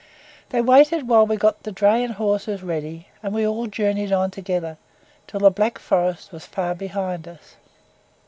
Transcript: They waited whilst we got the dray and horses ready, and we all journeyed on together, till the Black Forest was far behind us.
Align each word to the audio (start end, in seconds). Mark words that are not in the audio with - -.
They 0.49 0.61
waited 0.61 1.07
whilst 1.07 1.29
we 1.29 1.37
got 1.37 1.61
the 1.61 1.71
dray 1.71 2.03
and 2.03 2.15
horses 2.15 2.63
ready, 2.63 3.09
and 3.21 3.35
we 3.35 3.45
all 3.45 3.67
journeyed 3.67 4.11
on 4.11 4.31
together, 4.31 4.77
till 5.27 5.41
the 5.41 5.51
Black 5.51 5.77
Forest 5.77 6.31
was 6.31 6.43
far 6.47 6.73
behind 6.73 7.27
us. 7.27 7.57